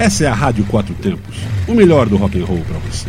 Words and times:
Essa 0.00 0.24
é 0.24 0.28
a 0.28 0.32
Rádio 0.32 0.64
Quatro 0.64 0.94
Tempos, 0.94 1.36
o 1.68 1.74
melhor 1.74 2.08
do 2.08 2.16
rock 2.16 2.40
and 2.40 2.46
roll 2.46 2.64
para 2.66 2.78
você. 2.78 3.06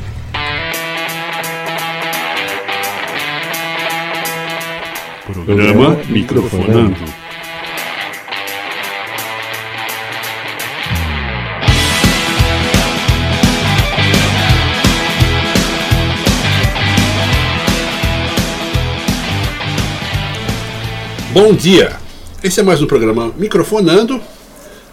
Programa 5.25 5.97
Microfonando. 6.09 6.99
Bom 21.31 21.53
dia! 21.53 21.93
Esse 22.43 22.59
é 22.59 22.63
mais 22.63 22.81
um 22.81 22.85
programa 22.85 23.31
Microfonando. 23.37 24.19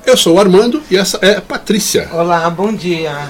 Eu 0.09 0.17
sou 0.17 0.37
o 0.37 0.41
Armando 0.41 0.83
e 0.91 0.97
essa 0.97 1.19
é 1.21 1.37
a 1.37 1.43
Patrícia. 1.43 2.09
Olá, 2.11 2.49
bom 2.49 2.73
dia. 2.73 3.29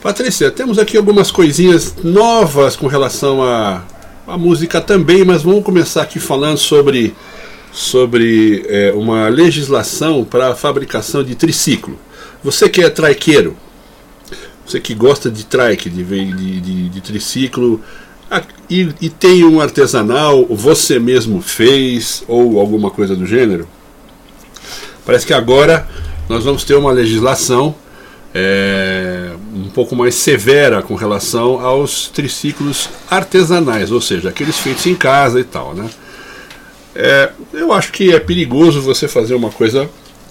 Patrícia, 0.00 0.50
temos 0.50 0.78
aqui 0.78 0.96
algumas 0.96 1.30
coisinhas 1.30 1.96
novas 2.02 2.74
com 2.76 2.86
relação 2.86 3.42
à 3.42 3.84
a, 4.26 4.32
a, 4.32 4.38
música 4.38 4.80
também, 4.80 5.22
mas 5.22 5.42
vamos 5.42 5.62
começar 5.62 6.00
aqui 6.00 6.18
falando 6.18 6.56
sobre, 6.56 7.14
sobre 7.70 8.64
é, 8.70 8.90
uma 8.92 9.28
legislação 9.28 10.24
para 10.24 10.52
a 10.52 10.54
fabricação 10.54 11.22
de 11.22 11.34
triciclo. 11.34 11.98
Você 12.42 12.70
que 12.70 12.82
é 12.82 12.88
traiqueiro, 12.88 13.54
você 14.64 14.80
que 14.80 14.94
gosta 14.94 15.30
de 15.30 15.44
trike, 15.44 15.90
de, 15.90 16.02
de, 16.02 16.60
de, 16.62 16.88
de 16.88 17.00
triciclo, 17.02 17.82
e, 18.70 18.88
e, 18.98 19.10
tem 19.10 19.44
um 19.44 19.60
artesanal, 19.60 20.46
você 20.46 20.98
mesmo 20.98 21.42
fez, 21.42 22.24
ou 22.26 22.58
alguma 22.58 22.90
coisa 22.90 23.14
do 23.14 23.26
gênero, 23.26 23.68
parece 25.04 25.26
que 25.26 25.32
agora 25.32 25.86
nós 26.28 26.44
vamos 26.44 26.64
ter 26.64 26.74
uma 26.74 26.90
legislação 26.90 27.74
é, 28.34 29.30
um 29.54 29.68
pouco 29.68 29.94
mais 29.94 30.14
severa 30.14 30.82
com 30.82 30.94
relação 30.94 31.60
aos 31.60 32.08
triciclos 32.08 32.88
artesanais, 33.10 33.92
ou 33.92 34.00
seja, 34.00 34.30
aqueles 34.30 34.58
feitos 34.58 34.86
em 34.86 34.94
casa 34.94 35.40
e 35.40 35.44
tal. 35.44 35.74
Né? 35.74 35.88
É, 36.94 37.30
eu 37.52 37.72
acho 37.72 37.92
que 37.92 38.12
é 38.12 38.18
perigoso 38.18 38.80
você 38.80 39.06
fazer 39.06 39.34
uma 39.34 39.50
coisa 39.50 39.88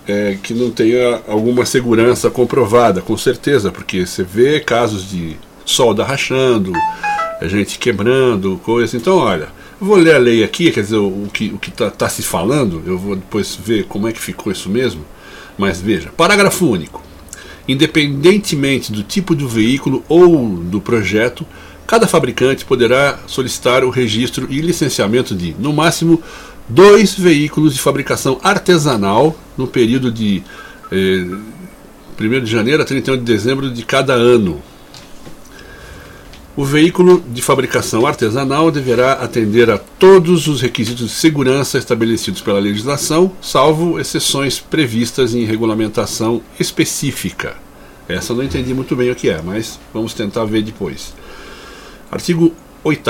é, 0.07 0.37
que 0.41 0.53
não 0.53 0.71
tenha 0.71 1.21
alguma 1.27 1.65
segurança 1.65 2.29
comprovada, 2.29 3.01
com 3.01 3.17
certeza, 3.17 3.71
porque 3.71 4.05
você 4.05 4.23
vê 4.23 4.59
casos 4.59 5.09
de 5.09 5.37
solda 5.65 6.03
rachando 6.03 6.73
a 7.39 7.47
gente 7.47 7.79
quebrando 7.79 8.59
coisa. 8.63 8.95
Então, 8.95 9.17
olha, 9.17 9.47
vou 9.81 9.97
ler 9.97 10.15
a 10.15 10.19
lei 10.19 10.43
aqui, 10.43 10.71
quer 10.71 10.81
dizer, 10.81 10.97
o, 10.97 11.27
que 11.33 11.45
o 11.45 11.59
está 11.67 11.89
tá 11.89 12.07
se 12.07 12.21
falando, 12.21 12.83
eu 12.85 12.97
vou 12.97 13.15
depois 13.15 13.55
ver 13.55 13.85
como 13.85 14.07
é 14.07 14.11
que 14.11 14.21
ficou 14.21 14.51
isso 14.51 14.69
mesmo. 14.69 15.03
Mas 15.57 15.81
veja, 15.81 16.11
parágrafo 16.15 16.67
único. 16.67 17.03
Independentemente 17.67 18.91
do 18.91 19.03
tipo 19.03 19.35
do 19.35 19.47
veículo 19.47 20.03
ou 20.07 20.47
do 20.47 20.79
projeto, 20.79 21.45
cada 21.87 22.07
fabricante 22.07 22.63
poderá 22.63 23.19
solicitar 23.27 23.83
o 23.83 23.89
registro 23.89 24.47
e 24.49 24.61
licenciamento 24.61 25.35
de, 25.35 25.55
no 25.59 25.73
máximo, 25.73 26.21
dois 26.69 27.13
veículos 27.13 27.73
de 27.73 27.81
fabricação 27.81 28.39
artesanal 28.43 29.35
no 29.57 29.67
período 29.67 30.11
de 30.11 30.43
eh, 30.91 31.25
1 32.19 32.43
de 32.43 32.51
janeiro 32.51 32.81
a 32.81 32.85
31 32.85 33.17
de 33.17 33.23
dezembro 33.23 33.69
de 33.71 33.83
cada 33.83 34.13
ano, 34.13 34.61
o 36.55 36.65
veículo 36.65 37.23
de 37.29 37.41
fabricação 37.41 38.05
artesanal 38.05 38.69
deverá 38.69 39.13
atender 39.13 39.69
a 39.69 39.77
todos 39.77 40.47
os 40.47 40.61
requisitos 40.61 41.07
de 41.07 41.13
segurança 41.13 41.77
estabelecidos 41.77 42.41
pela 42.41 42.59
legislação, 42.59 43.31
salvo 43.41 43.97
exceções 43.99 44.59
previstas 44.59 45.33
em 45.33 45.45
regulamentação 45.45 46.41
específica. 46.59 47.55
Essa 48.07 48.33
eu 48.33 48.37
não 48.37 48.43
entendi 48.43 48.73
muito 48.73 48.95
bem 48.95 49.09
o 49.09 49.15
que 49.15 49.29
é, 49.29 49.41
mas 49.41 49.79
vamos 49.93 50.13
tentar 50.13 50.43
ver 50.43 50.61
depois. 50.61 51.13
Artigo 52.11 52.53
8. 52.83 53.09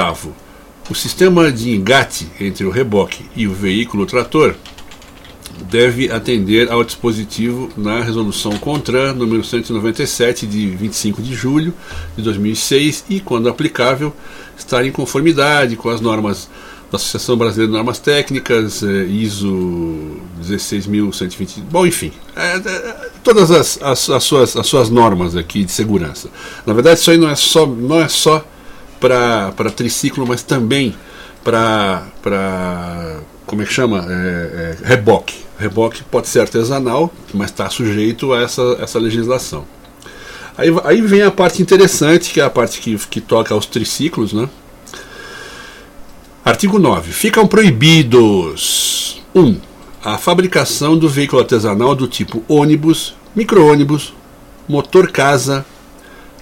O 0.90 0.94
sistema 0.94 1.52
de 1.52 1.72
engate 1.72 2.28
entre 2.40 2.66
o 2.66 2.70
reboque 2.70 3.26
e 3.36 3.48
o 3.48 3.54
veículo 3.54 4.06
trator 4.06 4.56
deve 5.70 6.12
atender 6.12 6.72
ao 6.72 6.84
dispositivo 6.84 7.70
na 7.78 8.02
resolução 8.02 8.58
CONTRAN 8.58 9.14
número 9.14 9.44
197 9.44 10.46
de 10.46 10.70
25 10.70 11.22
de 11.22 11.34
julho 11.34 11.74
de 12.16 12.24
2006 12.24 13.06
e, 13.10 13.20
quando 13.20 13.50
aplicável, 13.50 14.14
estar 14.58 14.86
em 14.86 14.92
conformidade 14.92 15.76
com 15.76 15.90
as 15.90 16.02
normas 16.02 16.50
da 16.92 16.98
Associação 16.98 17.38
Brasileira 17.38 17.72
de 17.72 17.78
Normas 17.78 18.00
Técnicas, 18.00 18.84
eh, 18.84 19.06
ISO 19.06 20.18
16120. 20.42 21.62
Bom, 21.62 21.88
enfim, 21.88 22.12
é, 22.36 22.58
é, 22.58 23.10
todas 23.24 23.50
as, 23.50 23.82
as, 23.82 24.10
as, 24.10 24.24
suas, 24.24 24.58
as 24.58 24.68
suas 24.68 24.90
normas 24.90 25.38
aqui 25.38 25.64
de 25.64 25.72
segurança. 25.72 26.30
Na 26.66 26.74
verdade, 26.74 27.00
isso 27.00 27.10
aí 27.10 27.18
não 27.18 27.30
é 27.30 27.36
só, 27.36 27.66
não 27.66 28.02
é 28.02 28.10
só 28.10 28.46
para 29.00 29.72
triciclo, 29.74 30.28
mas 30.28 30.44
também 30.44 30.94
para 31.44 32.04
como 33.46 33.62
é 33.62 33.66
que 33.66 33.74
chama? 33.74 34.06
É, 34.10 34.78
reboque. 34.84 35.44
Reboque 35.62 36.04
pode 36.04 36.28
ser 36.28 36.40
artesanal, 36.40 37.14
mas 37.34 37.52
está 37.52 37.70
sujeito 37.70 38.34
a 38.34 38.42
essa, 38.42 38.78
essa 38.82 39.00
legislação. 39.00 39.66
Aí, 40.58 40.70
aí 40.84 41.02
vem 41.02 41.22
a 41.22 41.32
parte 41.32 41.62
interessante, 41.62 42.32
que 42.32 42.42
é 42.42 42.44
a 42.44 42.50
parte 42.50 42.80
que, 42.80 42.98
que 43.08 43.22
toca 43.22 43.54
aos 43.54 43.66
triciclos, 43.66 44.34
né? 44.34 44.50
Artigo 46.44 46.80
9. 46.80 47.12
Ficam 47.12 47.48
proibidos 47.48 49.22
1. 49.34 49.40
Um, 49.40 49.58
a 50.04 50.18
fabricação 50.18 50.98
do 50.98 51.08
veículo 51.08 51.42
artesanal 51.42 51.94
do 51.94 52.08
tipo 52.08 52.44
ônibus, 52.48 53.16
micro-ônibus, 53.36 54.14
motor 54.68 55.12
casa, 55.12 55.64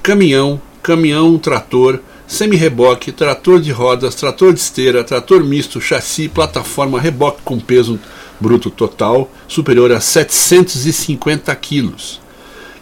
caminhão, 0.01 0.61
caminhão 0.81 1.37
trator, 1.37 1.99
semi-reboque, 2.25 3.11
trator 3.11 3.59
de 3.59 3.71
rodas, 3.71 4.15
trator 4.15 4.53
de 4.53 4.59
esteira, 4.59 5.03
trator 5.03 5.43
misto, 5.43 5.81
chassi, 5.81 6.29
plataforma, 6.29 7.01
reboque 7.01 7.41
com 7.43 7.59
peso 7.59 7.99
bruto 8.39 8.69
total 8.69 9.29
superior 9.47 9.91
a 9.91 9.99
750 9.99 11.53
quilos. 11.55 12.21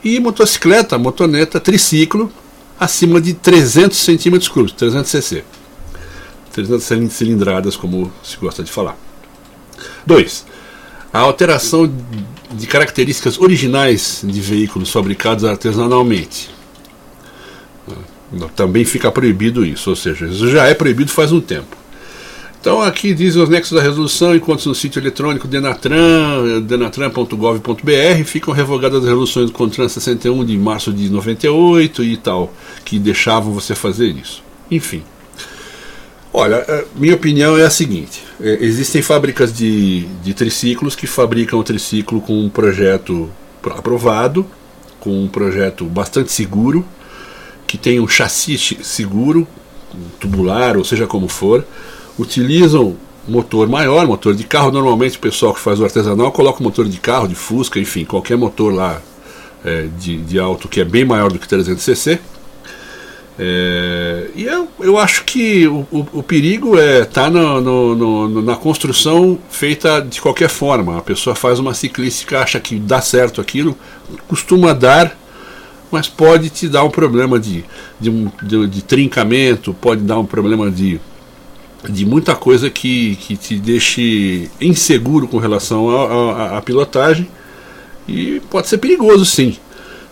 E 0.03 0.19
motocicleta, 0.19 0.97
motoneta, 0.97 1.59
triciclo 1.59 2.31
acima 2.79 3.19
de 3.19 3.33
300 3.33 3.97
centímetros 3.97 4.47
cúbicos, 4.47 4.73
300 4.73 5.09
cc. 5.09 5.43
300 6.51 7.13
cilindradas, 7.13 7.75
como 7.75 8.11
se 8.23 8.37
gosta 8.37 8.63
de 8.63 8.71
falar. 8.71 8.97
2. 10.05 10.45
A 11.13 11.19
alteração 11.19 11.91
de 12.51 12.67
características 12.67 13.39
originais 13.39 14.21
de 14.23 14.39
veículos 14.41 14.91
fabricados 14.91 15.43
artesanalmente 15.43 16.49
também 18.55 18.83
fica 18.83 19.11
proibido 19.11 19.65
isso, 19.65 19.89
ou 19.89 19.95
seja, 19.95 20.25
isso 20.25 20.49
já 20.49 20.65
é 20.65 20.73
proibido 20.73 21.11
faz 21.11 21.31
um 21.31 21.39
tempo. 21.39 21.77
Então 22.67 22.81
aqui 22.81 23.13
dizem 23.13 23.41
os 23.41 23.47
nexos 23.47 23.77
da 23.77 23.81
resolução, 23.81 24.35
enquanto 24.35 24.65
no 24.65 24.75
sítio 24.75 24.99
eletrônico 24.99 25.47
Denatran, 25.47 26.61
denatran.gov.br, 26.63 28.23
ficam 28.25 28.53
revogadas 28.53 28.97
as 28.97 29.05
resoluções 29.05 29.49
do 29.49 29.53
CONTRAN 29.53 29.87
61 29.87 30.43
de 30.43 30.57
março 30.57 30.91
de 30.91 31.09
98 31.09 32.03
e 32.03 32.17
tal, 32.17 32.51
que 32.83 32.99
deixavam 32.99 33.53
você 33.53 33.73
fazer 33.73 34.07
isso. 34.07 34.43
Enfim. 34.69 35.01
Olha, 36.33 36.55
eh, 36.67 36.85
minha 36.93 37.15
opinião 37.15 37.57
é 37.57 37.63
a 37.63 37.69
seguinte: 37.69 38.21
eh, 38.41 38.57
existem 38.59 39.01
fábricas 39.01 39.53
de, 39.53 40.01
de 40.21 40.33
triciclos 40.33 40.93
que 40.93 41.07
fabricam 41.07 41.57
o 41.57 41.63
triciclo 41.63 42.19
com 42.19 42.37
um 42.37 42.49
projeto 42.49 43.29
aprovado, 43.63 44.45
com 44.99 45.23
um 45.23 45.29
projeto 45.29 45.85
bastante 45.85 46.33
seguro, 46.33 46.85
que 47.65 47.77
tem 47.77 48.01
um 48.01 48.09
chassi 48.09 48.57
seguro, 48.83 49.47
tubular, 50.19 50.75
ou 50.75 50.83
seja 50.83 51.07
como 51.07 51.29
for, 51.29 51.65
utilizam 52.17 52.95
motor 53.27 53.67
maior, 53.67 54.07
motor 54.07 54.33
de 54.33 54.43
carro. 54.43 54.71
Normalmente 54.71 55.17
o 55.17 55.19
pessoal 55.19 55.53
que 55.53 55.59
faz 55.59 55.79
o 55.79 55.83
artesanal 55.83 56.31
coloca 56.31 56.63
motor 56.63 56.87
de 56.87 56.97
carro, 56.97 57.27
de 57.27 57.35
Fusca, 57.35 57.79
enfim, 57.79 58.05
qualquer 58.05 58.37
motor 58.37 58.73
lá 58.73 59.01
é, 59.63 59.87
de, 59.99 60.17
de 60.17 60.39
alto 60.39 60.67
que 60.67 60.79
é 60.79 60.85
bem 60.85 61.05
maior 61.05 61.31
do 61.31 61.39
que 61.39 61.47
300cc. 61.47 62.19
É, 63.39 64.31
e 64.35 64.45
eu, 64.45 64.67
eu 64.79 64.97
acho 64.97 65.23
que 65.23 65.67
o, 65.67 65.85
o, 65.91 66.07
o 66.13 66.23
perigo 66.23 66.79
é 66.79 67.05
tá 67.05 67.29
no, 67.29 67.61
no, 67.61 67.95
no, 67.95 68.41
na 68.41 68.55
construção 68.55 69.37
feita 69.49 70.01
de 70.01 70.19
qualquer 70.19 70.49
forma. 70.49 70.97
A 70.97 71.01
pessoa 71.01 71.35
faz 71.35 71.59
uma 71.59 71.73
ciclística, 71.73 72.39
acha 72.39 72.59
que 72.59 72.79
dá 72.79 72.99
certo 73.01 73.39
aquilo, 73.39 73.77
costuma 74.27 74.73
dar 74.73 75.15
mas 75.89 76.07
pode 76.07 76.49
te 76.49 76.67
dar 76.67 76.83
um 76.83 76.89
problema 76.89 77.39
de, 77.39 77.63
de, 77.97 78.11
de, 78.43 78.67
de 78.67 78.81
trincamento, 78.83 79.73
pode 79.73 80.01
dar 80.01 80.19
um 80.19 80.25
problema 80.25 80.69
de, 80.69 80.99
de 81.89 82.05
muita 82.05 82.35
coisa 82.35 82.69
que, 82.69 83.15
que 83.17 83.35
te 83.37 83.57
deixe 83.57 84.49
inseguro 84.59 85.27
com 85.27 85.37
relação 85.37 85.89
à 86.55 86.61
pilotagem 86.61 87.27
e 88.07 88.41
pode 88.49 88.67
ser 88.67 88.77
perigoso 88.77 89.25
sim. 89.25 89.57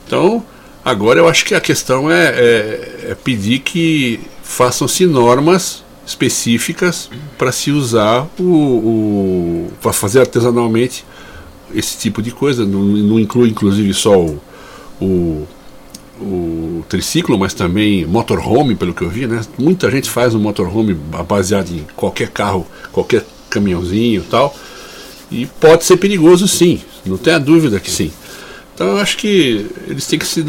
Então, 0.05 0.43
agora 0.83 1.19
eu 1.19 1.27
acho 1.27 1.45
que 1.45 1.55
a 1.55 1.61
questão 1.61 2.09
é, 2.11 2.27
é, 2.27 3.07
é 3.11 3.15
pedir 3.15 3.59
que 3.59 4.19
façam-se 4.43 5.05
normas 5.05 5.83
específicas 6.05 7.09
para 7.37 7.51
se 7.51 7.71
usar 7.71 8.27
o, 8.39 8.43
o 8.43 9.71
para 9.81 9.91
fazer 9.91 10.19
artesanalmente 10.19 11.03
esse 11.73 11.97
tipo 11.97 12.21
de 12.21 12.31
coisa. 12.31 12.65
Não, 12.65 12.79
não 12.81 13.19
inclui 13.19 13.49
inclusive 13.49 13.93
só 13.93 14.17
o 14.19 14.39
o, 15.01 15.47
o 16.19 16.64
triciclo, 16.83 17.37
mas 17.37 17.53
também 17.53 18.05
motorhome, 18.05 18.75
pelo 18.75 18.93
que 18.93 19.01
eu 19.01 19.09
vi, 19.09 19.27
né? 19.27 19.41
Muita 19.57 19.89
gente 19.89 20.09
faz 20.09 20.33
um 20.35 20.39
motorhome 20.39 20.93
baseado 20.93 21.69
em 21.69 21.85
qualquer 21.95 22.29
carro, 22.29 22.65
qualquer 22.91 23.25
caminhãozinho 23.49 24.21
e 24.21 24.25
tal. 24.25 24.55
E 25.31 25.45
pode 25.45 25.83
ser 25.83 25.97
perigoso 25.97 26.47
sim, 26.47 26.81
não 27.05 27.17
tenha 27.17 27.39
dúvida 27.39 27.79
que 27.79 27.89
sim. 27.89 28.11
Então 28.75 28.87
eu 28.87 28.97
acho 28.97 29.15
que 29.15 29.65
eles 29.87 30.05
têm 30.05 30.19
que 30.19 30.25
se 30.25 30.43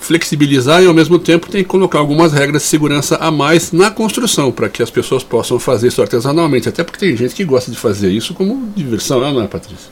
flexibilizar 0.00 0.82
e 0.82 0.86
ao 0.86 0.92
mesmo 0.92 1.18
tempo 1.18 1.48
tem 1.48 1.62
que 1.62 1.68
colocar 1.68 1.98
algumas 1.98 2.30
regras 2.30 2.60
de 2.62 2.68
segurança 2.68 3.16
a 3.16 3.30
mais 3.30 3.72
na 3.72 3.90
construção, 3.90 4.52
para 4.52 4.68
que 4.68 4.82
as 4.82 4.90
pessoas 4.90 5.24
possam 5.24 5.58
fazer 5.58 5.88
isso 5.88 6.02
artesanalmente. 6.02 6.68
Até 6.68 6.84
porque 6.84 6.98
tem 6.98 7.16
gente 7.16 7.34
que 7.34 7.42
gosta 7.42 7.70
de 7.70 7.78
fazer 7.78 8.10
isso 8.10 8.34
como 8.34 8.70
diversão, 8.76 9.20
não 9.20 9.42
é, 9.42 9.46
Patrícia? 9.46 9.88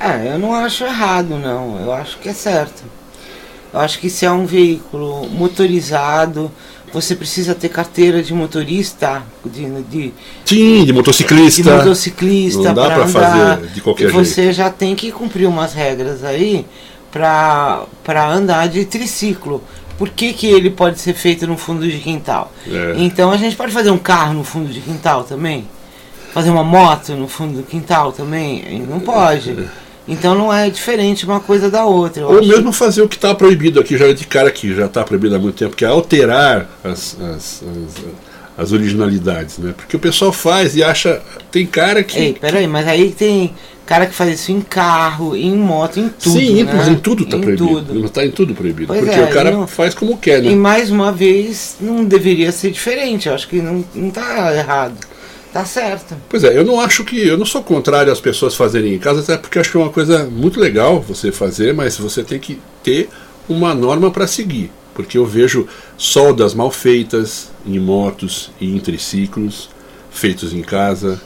É, 0.00 0.34
eu 0.34 0.38
não 0.40 0.52
acho 0.52 0.84
errado, 0.84 1.38
não. 1.38 1.80
Eu 1.80 1.92
acho 1.92 2.18
que 2.18 2.28
é 2.28 2.32
certo. 2.32 2.82
Eu 3.72 3.80
acho 3.80 3.98
que 3.98 4.08
se 4.08 4.24
é 4.24 4.30
um 4.30 4.46
veículo 4.46 5.28
motorizado, 5.28 6.50
você 6.92 7.14
precisa 7.14 7.54
ter 7.54 7.68
carteira 7.68 8.22
de 8.22 8.32
motorista, 8.32 9.22
de, 9.44 9.68
de 9.82 10.14
sim, 10.44 10.84
de 10.84 10.92
motociclista. 10.92 11.62
De 11.62 11.70
motociclista 11.70 12.62
não 12.62 12.74
dá 12.74 12.90
para 12.90 13.06
fazer 13.06 13.66
de 13.68 13.80
qualquer 13.80 14.08
e 14.08 14.10
jeito. 14.10 14.24
Você 14.24 14.52
já 14.52 14.70
tem 14.70 14.94
que 14.94 15.12
cumprir 15.12 15.46
umas 15.46 15.74
regras 15.74 16.24
aí 16.24 16.66
para 17.12 17.86
andar 18.30 18.68
de 18.68 18.84
triciclo. 18.84 19.62
Por 19.98 20.10
que, 20.10 20.32
que 20.32 20.46
ele 20.46 20.70
pode 20.70 21.00
ser 21.00 21.12
feito 21.12 21.46
no 21.46 21.58
fundo 21.58 21.86
de 21.86 21.98
quintal? 21.98 22.52
É. 22.66 22.94
Então 22.96 23.32
a 23.32 23.36
gente 23.36 23.56
pode 23.56 23.72
fazer 23.72 23.90
um 23.90 23.98
carro 23.98 24.32
no 24.32 24.44
fundo 24.44 24.72
de 24.72 24.80
quintal 24.80 25.24
também? 25.24 25.66
Fazer 26.32 26.50
uma 26.50 26.62
moto 26.62 27.14
no 27.14 27.26
fundo 27.26 27.58
do 27.58 27.62
quintal 27.64 28.12
também? 28.12 28.86
Não 28.88 29.00
pode. 29.00 29.50
É. 29.50 29.87
Então 30.08 30.34
não 30.34 30.52
é 30.52 30.70
diferente 30.70 31.26
uma 31.26 31.38
coisa 31.38 31.70
da 31.70 31.84
outra. 31.84 32.26
Ou 32.26 32.40
mesmo 32.40 32.72
fazer 32.72 33.02
o 33.02 33.08
que 33.08 33.16
está 33.16 33.34
proibido 33.34 33.78
aqui, 33.78 33.96
já 33.98 34.10
de 34.10 34.26
cara 34.26 34.50
que 34.50 34.74
já 34.74 34.86
está 34.86 35.04
proibido 35.04 35.36
há 35.36 35.38
muito 35.38 35.56
tempo, 35.56 35.76
que 35.76 35.84
é 35.84 35.88
alterar 35.88 36.66
as, 36.82 37.16
as, 37.20 37.62
as, 37.62 38.04
as, 38.56 38.72
originalidades, 38.72 39.58
né? 39.58 39.74
Porque 39.76 39.96
o 39.96 40.00
pessoal 40.00 40.32
faz 40.32 40.74
e 40.74 40.82
acha. 40.82 41.20
Tem 41.50 41.66
cara 41.66 42.02
que. 42.02 42.18
Ei, 42.18 42.32
peraí, 42.32 42.66
mas 42.66 42.88
aí 42.88 43.10
tem 43.10 43.54
cara 43.84 44.06
que 44.06 44.14
faz 44.14 44.40
isso 44.40 44.52
em 44.52 44.60
carro, 44.62 45.36
em 45.36 45.56
moto, 45.56 46.00
em 46.00 46.08
tudo. 46.08 46.38
Sim, 46.38 46.62
né? 46.62 46.72
mas 46.74 46.88
em 46.88 46.96
tudo 46.96 47.24
está 47.24 47.38
proibido. 47.38 48.06
Está 48.06 48.24
em 48.24 48.30
tudo 48.30 48.54
proibido. 48.54 48.86
Pois 48.88 49.00
porque 49.00 49.14
é, 49.14 49.24
o 49.24 49.28
cara 49.28 49.50
não... 49.50 49.66
faz 49.66 49.94
como 49.94 50.16
quer, 50.16 50.42
né? 50.42 50.50
E 50.50 50.56
mais 50.56 50.90
uma 50.90 51.12
vez, 51.12 51.76
não 51.80 52.04
deveria 52.04 52.50
ser 52.50 52.70
diferente. 52.70 53.28
Eu 53.28 53.34
acho 53.34 53.46
que 53.46 53.60
não, 53.60 53.84
não 53.94 54.10
tá 54.10 54.54
errado. 54.54 54.96
Tá 55.52 55.64
certo. 55.64 56.14
Pois 56.28 56.44
é, 56.44 56.56
eu 56.56 56.64
não 56.64 56.80
acho 56.80 57.04
que. 57.04 57.26
Eu 57.26 57.38
não 57.38 57.46
sou 57.46 57.62
contrário 57.62 58.12
às 58.12 58.20
pessoas 58.20 58.54
fazerem 58.54 58.94
em 58.94 58.98
casa, 58.98 59.20
até 59.20 59.36
porque 59.36 59.58
acho 59.58 59.70
que 59.70 59.76
é 59.76 59.80
uma 59.80 59.90
coisa 59.90 60.24
muito 60.24 60.60
legal 60.60 61.00
você 61.00 61.32
fazer, 61.32 61.72
mas 61.72 61.96
você 61.96 62.22
tem 62.22 62.38
que 62.38 62.60
ter 62.82 63.08
uma 63.48 63.74
norma 63.74 64.10
para 64.10 64.26
seguir. 64.26 64.70
Porque 64.94 65.16
eu 65.16 65.24
vejo 65.24 65.66
soldas 65.96 66.54
mal 66.54 66.70
feitas 66.70 67.50
em 67.64 67.78
motos 67.78 68.50
e 68.60 68.74
em 68.74 68.78
triciclos, 68.78 69.70
feitos 70.10 70.52
em 70.52 70.62
casa, 70.62 71.20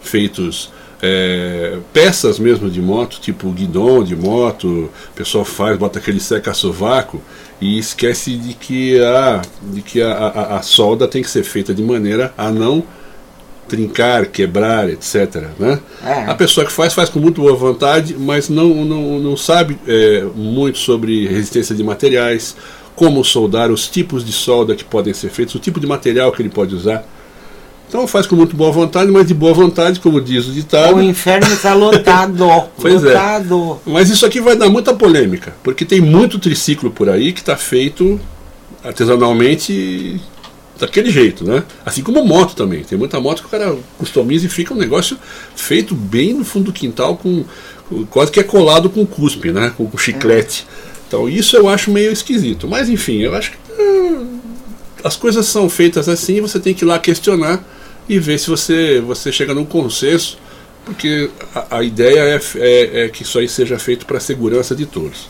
feitos. 0.00 0.72
É, 1.02 1.78
peças 1.94 2.38
mesmo 2.38 2.68
de 2.68 2.78
moto, 2.78 3.20
tipo 3.22 3.50
guidão 3.52 4.04
de 4.04 4.14
moto, 4.14 4.66
o 4.68 5.14
pessoal 5.14 5.46
faz, 5.46 5.78
bota 5.78 5.98
aquele 5.98 6.20
seca-sovaco 6.20 7.22
e 7.58 7.78
esquece 7.78 8.36
de 8.36 8.52
que, 8.52 9.00
a, 9.00 9.40
de 9.62 9.80
que 9.80 10.02
a, 10.02 10.12
a, 10.12 10.56
a 10.58 10.62
solda 10.62 11.08
tem 11.08 11.22
que 11.22 11.30
ser 11.30 11.42
feita 11.42 11.72
de 11.72 11.82
maneira 11.82 12.34
a 12.36 12.50
não 12.50 12.84
trincar, 13.70 14.26
quebrar, 14.26 14.90
etc. 14.90 15.44
Né? 15.58 15.78
É. 16.04 16.24
A 16.24 16.34
pessoa 16.34 16.66
que 16.66 16.72
faz, 16.72 16.92
faz 16.92 17.08
com 17.08 17.20
muito 17.20 17.40
boa 17.40 17.54
vontade, 17.54 18.16
mas 18.18 18.48
não, 18.48 18.84
não, 18.84 19.20
não 19.20 19.36
sabe 19.36 19.78
é, 19.86 20.24
muito 20.34 20.78
sobre 20.78 21.28
resistência 21.28 21.74
de 21.74 21.84
materiais, 21.84 22.56
como 22.96 23.24
soldar, 23.24 23.70
os 23.70 23.88
tipos 23.88 24.24
de 24.24 24.32
solda 24.32 24.74
que 24.74 24.84
podem 24.84 25.14
ser 25.14 25.30
feitos, 25.30 25.54
o 25.54 25.60
tipo 25.60 25.78
de 25.78 25.86
material 25.86 26.32
que 26.32 26.42
ele 26.42 26.48
pode 26.48 26.74
usar. 26.74 27.06
Então 27.88 28.06
faz 28.06 28.26
com 28.26 28.36
muito 28.36 28.54
boa 28.54 28.70
vontade, 28.70 29.10
mas 29.10 29.26
de 29.26 29.34
boa 29.34 29.54
vontade, 29.54 30.00
como 30.00 30.20
diz 30.20 30.46
o 30.46 30.52
ditado. 30.52 30.96
O 30.96 31.02
inferno 31.02 31.52
está 31.52 31.74
lotado. 31.74 32.46
pois 32.80 33.02
é. 33.04 33.08
lotado. 33.08 33.80
é. 33.86 33.90
Mas 33.90 34.10
isso 34.10 34.26
aqui 34.26 34.40
vai 34.40 34.56
dar 34.56 34.68
muita 34.68 34.92
polêmica, 34.94 35.54
porque 35.62 35.84
tem 35.84 36.00
muito 36.00 36.38
triciclo 36.38 36.90
por 36.90 37.08
aí 37.08 37.32
que 37.32 37.40
está 37.40 37.56
feito 37.56 38.20
artesanalmente 38.82 40.20
daquele 40.80 41.10
jeito, 41.10 41.44
né? 41.44 41.62
Assim 41.84 42.02
como 42.02 42.24
moto 42.24 42.56
também. 42.56 42.82
Tem 42.82 42.98
muita 42.98 43.20
moto 43.20 43.42
que 43.42 43.46
o 43.46 43.50
cara 43.50 43.76
customiza 43.98 44.46
e 44.46 44.48
fica 44.48 44.72
um 44.72 44.76
negócio 44.76 45.16
feito 45.54 45.94
bem 45.94 46.32
no 46.32 46.44
fundo 46.44 46.66
do 46.66 46.72
quintal, 46.72 47.16
com 47.16 47.44
quase 48.08 48.32
que 48.32 48.40
é 48.40 48.42
colado 48.42 48.88
com 48.88 49.04
cuspe, 49.06 49.52
né? 49.52 49.72
Com, 49.76 49.86
com 49.86 49.98
chiclete. 49.98 50.66
Então 51.06 51.28
isso 51.28 51.56
eu 51.56 51.68
acho 51.68 51.90
meio 51.90 52.10
esquisito. 52.10 52.66
Mas 52.66 52.88
enfim, 52.88 53.18
eu 53.18 53.34
acho 53.34 53.52
que 53.52 53.56
uh, 53.82 54.40
as 55.04 55.16
coisas 55.16 55.46
são 55.46 55.68
feitas 55.68 56.08
assim, 56.08 56.40
você 56.40 56.58
tem 56.58 56.72
que 56.72 56.84
ir 56.84 56.88
lá 56.88 56.98
questionar 56.98 57.62
e 58.08 58.18
ver 58.18 58.38
se 58.38 58.48
você, 58.48 59.00
você 59.00 59.30
chega 59.30 59.54
num 59.54 59.64
consenso, 59.64 60.38
porque 60.84 61.30
a, 61.54 61.78
a 61.78 61.82
ideia 61.82 62.20
é, 62.20 62.40
é, 62.56 63.04
é 63.04 63.08
que 63.08 63.22
isso 63.22 63.38
aí 63.38 63.48
seja 63.48 63.78
feito 63.78 64.06
para 64.06 64.16
a 64.16 64.20
segurança 64.20 64.74
de 64.74 64.86
todos. 64.86 65.28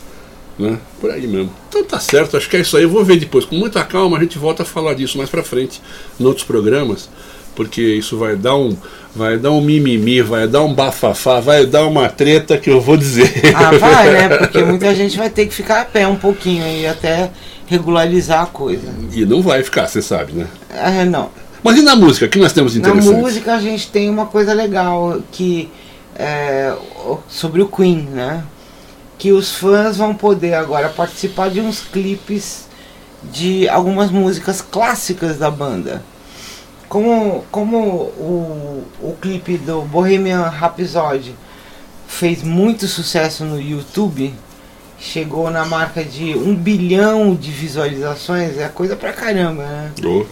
Né? 0.60 0.78
Por 1.00 1.10
aí 1.10 1.26
mesmo. 1.26 1.50
Então 1.68 1.82
tá 1.82 1.98
certo, 1.98 2.36
acho 2.36 2.48
que 2.48 2.56
é 2.56 2.60
isso 2.60 2.76
aí. 2.76 2.82
Eu 2.82 2.90
vou 2.90 3.02
ver 3.02 3.18
depois. 3.18 3.46
Com 3.46 3.56
muita 3.56 3.82
calma 3.82 4.18
a 4.18 4.20
gente 4.20 4.38
volta 4.38 4.62
a 4.62 4.66
falar 4.66 4.92
disso 4.92 5.16
mais 5.16 5.30
pra 5.30 5.42
frente, 5.42 5.80
em 6.18 6.24
outros 6.24 6.44
programas, 6.44 7.08
porque 7.56 7.80
isso 7.80 8.18
vai 8.18 8.36
dar 8.36 8.56
um. 8.56 8.76
Vai 9.16 9.38
dar 9.38 9.50
um 9.50 9.60
mimimi, 9.60 10.22
vai 10.22 10.46
dar 10.46 10.62
um 10.62 10.72
bafafá, 10.72 11.40
vai 11.40 11.66
dar 11.66 11.86
uma 11.86 12.08
treta 12.08 12.56
que 12.58 12.70
eu 12.70 12.80
vou 12.80 12.96
dizer. 12.96 13.32
Ah, 13.56 13.72
vai, 13.76 14.12
né? 14.12 14.28
Porque 14.38 14.62
muita 14.62 14.94
gente 14.94 15.18
vai 15.18 15.28
ter 15.28 15.46
que 15.46 15.54
ficar 15.54 15.80
a 15.80 15.84
pé 15.84 16.06
um 16.06 16.14
pouquinho 16.14 16.62
aí 16.62 16.86
até 16.86 17.28
regularizar 17.66 18.42
a 18.42 18.46
coisa. 18.46 18.94
E 19.12 19.24
não 19.24 19.42
vai 19.42 19.64
ficar, 19.64 19.88
você 19.88 20.00
sabe, 20.00 20.32
né? 20.32 20.46
É, 20.70 21.04
não. 21.04 21.30
Mas 21.62 21.76
e 21.76 21.82
na 21.82 21.96
música? 21.96 22.26
O 22.26 22.28
que 22.28 22.38
nós 22.38 22.52
temos 22.52 22.74
de 22.74 22.78
interessante? 22.78 23.10
Na 23.10 23.18
música 23.18 23.54
a 23.54 23.60
gente 23.60 23.90
tem 23.90 24.08
uma 24.08 24.26
coisa 24.26 24.52
legal 24.52 25.20
que 25.32 25.68
é, 26.16 26.72
sobre 27.28 27.62
o 27.62 27.66
Queen, 27.66 28.08
né? 28.12 28.44
Que 29.20 29.32
os 29.32 29.54
fãs 29.54 29.98
vão 29.98 30.14
poder 30.14 30.54
agora 30.54 30.88
participar 30.88 31.50
de 31.50 31.60
uns 31.60 31.82
clipes 31.82 32.64
de 33.22 33.68
algumas 33.68 34.10
músicas 34.10 34.62
clássicas 34.62 35.36
da 35.36 35.50
banda. 35.50 36.02
Como, 36.88 37.44
como 37.50 37.78
o, 37.78 38.82
o 38.98 39.16
clipe 39.20 39.58
do 39.58 39.82
Bohemian 39.82 40.48
Rhapsody 40.48 41.36
fez 42.08 42.42
muito 42.42 42.88
sucesso 42.88 43.44
no 43.44 43.60
YouTube, 43.60 44.34
chegou 44.98 45.50
na 45.50 45.66
marca 45.66 46.02
de 46.02 46.34
um 46.34 46.56
bilhão 46.56 47.34
de 47.34 47.50
visualizações, 47.50 48.56
é 48.56 48.68
coisa 48.68 48.96
pra 48.96 49.12
caramba, 49.12 49.64
né? 49.64 49.92
Oh. 50.02 50.24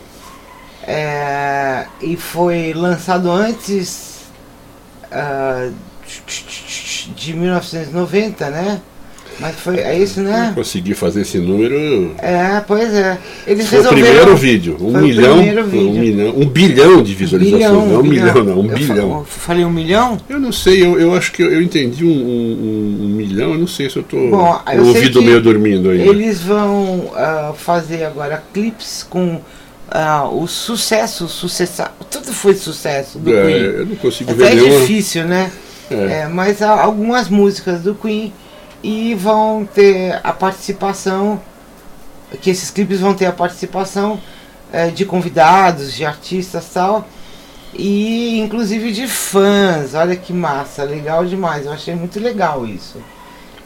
É, 0.83 1.87
e 2.01 2.17
foi 2.17 2.73
lançado 2.73 3.31
antes 3.31 4.23
uh, 5.13 5.75
de 7.15 7.35
1990, 7.35 8.51
né? 8.51 8.81
Mas 9.41 9.55
foi, 9.55 9.79
é 9.79 9.97
isso, 9.97 10.21
né? 10.21 10.51
Consegui 10.53 10.95
fazer 10.95 11.21
esse 11.21 11.39
número. 11.39 12.13
É, 12.19 12.61
pois 12.67 12.93
é. 12.93 13.17
Eles 13.47 13.69
foi 13.69 13.81
o 13.81 13.89
primeiro 13.89 14.37
vídeo. 14.37 14.77
Um 14.81 15.01
milhão, 15.01 15.41
vídeo. 15.41 15.91
um 15.91 15.93
milhão. 15.93 16.35
Um 16.37 16.49
bilhão 16.49 17.03
de 17.03 17.15
visualizações. 17.15 17.71
Bilhão, 17.71 17.87
não 17.87 18.01
um 18.01 18.03
bilhão, 18.03 18.33
bilhão 18.33 18.45
não, 18.45 18.61
um 18.61 18.67
eu 18.67 18.77
bilhão. 18.77 19.25
Falei 19.25 19.65
um 19.65 19.71
milhão? 19.71 20.19
Eu 20.29 20.41
não 20.41 20.51
sei, 20.51 20.85
eu, 20.85 20.99
eu 20.99 21.15
acho 21.15 21.31
que 21.31 21.43
eu, 21.43 21.53
eu 21.53 21.63
entendi 21.63 22.05
um, 22.05 22.09
um, 22.09 22.99
um, 23.05 23.09
milhão, 23.11 23.53
eu 23.53 23.59
não 23.59 23.69
sei 23.69 23.89
se 23.89 23.97
eu 23.97 24.03
estou 24.03 24.19
o 24.19 24.87
ouvido 24.87 25.23
meio 25.23 25.41
dormindo 25.41 25.91
aí. 25.91 26.09
Eles 26.09 26.43
vão 26.43 27.13
uh, 27.13 27.55
fazer 27.55 28.05
agora 28.05 28.43
clipes 28.53 29.07
com 29.09 29.41
ah, 29.91 30.29
o 30.29 30.47
sucesso, 30.47 31.29
sucesso, 31.29 31.85
tudo 32.11 32.33
foi 32.33 32.55
sucesso 32.55 33.19
do 33.19 33.35
é, 33.35 33.43
Queen. 33.43 33.57
Eu 33.57 33.87
não 33.87 33.97
consigo 33.97 34.33
Até 34.33 34.39
ver 34.39 34.51
é 34.51 34.55
nenhuma... 34.57 34.81
difícil, 34.81 35.25
né? 35.25 35.51
É. 35.91 36.21
É, 36.21 36.29
mas 36.29 36.63
há 36.63 36.81
algumas 36.81 37.29
músicas 37.29 37.83
do 37.83 37.95
Queen 37.95 38.33
e 38.83 39.15
vão 39.15 39.67
ter 39.73 40.21
a 40.23 40.33
participação, 40.33 41.41
que 42.41 42.51
esses 42.51 42.71
clipes 42.71 43.01
vão 43.01 43.15
ter 43.15 43.27
a 43.27 43.33
participação 43.33 44.21
é, 44.73 44.89
de 44.89 45.05
convidados, 45.05 45.95
de 45.95 46.05
artistas 46.05 46.69
tal, 46.73 47.07
e 47.75 48.39
inclusive 48.39 48.93
de 48.93 49.07
fãs. 49.07 49.95
Olha 49.95 50.17
que 50.17 50.33
massa, 50.33 50.85
legal 50.85 51.25
demais. 51.25 51.67
Eu 51.67 51.73
achei 51.73 51.95
muito 51.95 52.21
legal 52.21 52.67
isso. 52.67 52.99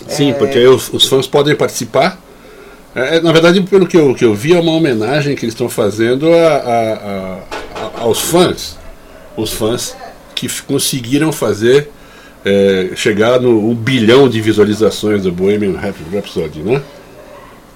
Sim, 0.09 0.31
é... 0.31 0.35
porque 0.35 0.59
os, 0.67 0.93
os, 0.93 1.09
fãs 1.09 1.27
podem 1.27 1.55
participar. 1.55 2.19
É, 2.95 3.21
na 3.21 3.33
verdade, 3.33 3.61
pelo 3.63 3.87
que 3.87 3.97
eu, 3.97 4.15
que 4.15 4.25
eu 4.25 4.35
vi, 4.35 4.55
é 4.55 4.61
uma 4.61 4.73
homenagem 4.73 5.35
que 5.35 5.45
eles 5.45 5.55
estão 5.55 5.69
fazendo 5.69 6.33
a, 6.33 6.57
a, 6.57 6.95
a, 6.95 8.01
aos 8.03 8.21
fãs. 8.21 8.79
Os 9.37 9.53
fãs 9.53 9.97
que 10.35 10.49
conseguiram 10.63 11.33
fazer 11.33 11.91
é, 12.45 12.91
chegar 12.97 13.41
no 13.41 13.69
um 13.69 13.75
bilhão 13.75 14.29
de 14.29 14.41
visualizações 14.41 15.23
do 15.23 15.33
Bohemian 15.33 15.79
Rhapsody, 15.79 16.61
né? 16.61 16.83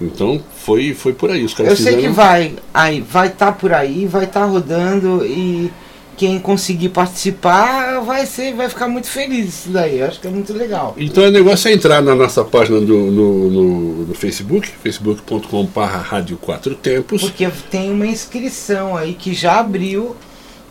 Então 0.01 0.43
foi, 0.57 0.93
foi 0.93 1.13
por 1.13 1.31
aí. 1.31 1.45
Os 1.45 1.55
caras 1.55 1.73
Eu 1.73 1.77
fizeram... 1.77 1.99
sei 1.99 2.09
que 2.09 2.15
vai, 2.15 2.55
aí 2.75 3.01
vai 3.01 3.29
estar 3.29 3.47
tá 3.47 3.53
por 3.53 3.73
aí, 3.73 4.07
vai 4.07 4.25
estar 4.25 4.41
tá 4.41 4.47
rodando 4.47 5.25
e, 5.25 5.71
quem 6.17 6.39
conseguir 6.39 6.89
participar 6.89 8.01
vai 8.01 8.25
ser, 8.27 8.55
vai 8.55 8.69
ficar 8.69 8.89
muito 8.89 9.07
feliz 9.07 9.49
isso 9.49 9.69
daí. 9.69 10.01
Eu 10.01 10.07
acho 10.07 10.19
que 10.19 10.27
é 10.27 10.31
muito 10.31 10.53
legal. 10.53 10.95
Então 10.97 11.25
o 11.25 11.31
negócio 11.31 11.69
é 11.69 11.73
entrar 11.73 12.01
na 12.01 12.15
nossa 12.15 12.43
página 12.43 12.81
do, 12.81 12.97
no, 12.97 13.51
no, 13.51 14.07
no 14.07 14.15
Facebook, 14.15 14.69
facebook.com.br 14.83 15.81
Rádio 15.81 16.39
Quatro 16.39 16.75
Tempos. 16.75 17.23
Porque 17.23 17.47
tem 17.71 17.93
uma 17.93 18.07
inscrição 18.07 18.97
aí 18.97 19.13
que 19.13 19.35
já 19.35 19.61
abriu 19.61 20.17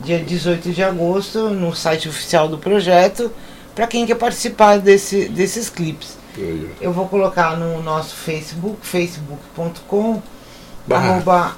dia 0.04 0.20
18 0.20 0.72
de 0.72 0.84
agosto 0.84 1.50
no 1.50 1.74
site 1.76 2.10
oficial 2.10 2.48
do 2.48 2.58
projeto 2.58 3.32
para 3.76 3.88
quem 3.88 4.06
quer 4.06 4.16
participar 4.16 4.80
desse, 4.80 5.28
desses 5.30 5.70
clipes. 5.70 6.18
Eu 6.82 6.92
vou 6.92 7.08
colocar 7.08 7.56
no 7.58 7.82
nosso 7.82 8.16
Facebook, 8.16 8.78
facebook.com 8.82 10.22
Barra. 10.88 11.08
arroba, 11.14 11.58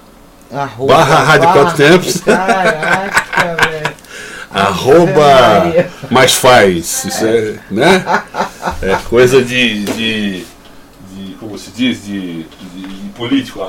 arroba, 0.53 0.93
Barra 0.95 1.15
Rádio 1.23 1.53
Quatro 1.53 1.77
Tempos. 1.77 2.21
Caraca, 2.21 3.55
velho. 3.69 3.97
Arroba 4.49 5.89
mais 6.09 6.35
faz. 6.35 7.03
Isso 7.05 7.25
é, 7.25 7.55
né? 7.69 8.03
É 8.81 8.95
coisa 9.09 9.43
de, 9.43 9.83
de, 9.83 10.45
de- 11.11 11.33
como 11.39 11.57
se 11.57 11.69
diz, 11.71 12.05
de, 12.05 12.43
de- 12.43 12.87
de 12.87 13.09
político. 13.09 13.59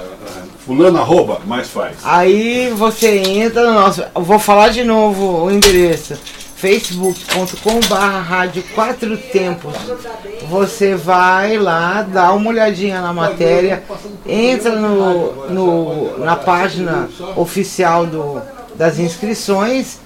Fulano 0.65 0.99
arroba 0.99 1.41
mais 1.47 1.69
faz. 1.69 1.97
Aí 2.05 2.71
você 2.77 3.19
entra 3.19 3.67
no 3.67 3.75
nosso. 3.75 4.03
Eu 4.15 4.23
vou 4.23 4.39
falar 4.39 4.69
de 4.69 4.85
novo 4.85 5.45
o 5.47 5.51
endereço. 5.51 6.17
facebook.com 6.61 7.79
barra 7.89 8.21
rádio 8.21 8.65
quatro 8.75 9.17
tempos. 9.17 9.75
Você 10.49 10.97
vai 10.97 11.57
lá, 11.57 12.03
dá 12.03 12.33
uma 12.33 12.51
olhadinha 12.51 13.01
na 13.01 13.13
matéria, 13.13 13.85
entra 14.27 14.75
no, 14.75 15.49
no, 15.49 16.19
na 16.19 16.35
página 16.35 17.09
oficial 17.37 18.07
do, 18.07 18.43
das 18.75 18.99
inscrições 18.99 20.01